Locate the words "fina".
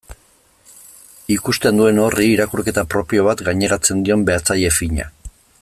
4.83-5.11